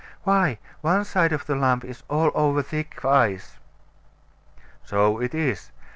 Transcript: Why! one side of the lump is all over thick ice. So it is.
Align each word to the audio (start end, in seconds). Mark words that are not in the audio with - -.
Why! 0.23 0.57
one 0.81 1.05
side 1.05 1.31
of 1.31 1.45
the 1.45 1.55
lump 1.55 1.85
is 1.85 2.01
all 2.09 2.31
over 2.33 2.63
thick 2.63 3.05
ice. 3.05 3.59
So 4.83 5.21
it 5.21 5.35
is. 5.35 5.71